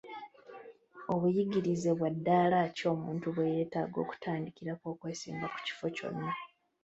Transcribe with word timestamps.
Obuyigirize 1.13 1.89
bwa 1.97 2.09
ddaala 2.15 2.59
ki 2.75 2.83
omuntu 2.93 3.27
bwe 3.35 3.45
yeetaaga 3.53 3.97
okutandikirako 4.05 4.85
okwesimba 4.93 5.45
ku 5.53 5.59
kifo 5.65 5.87
kyonna? 5.95 6.31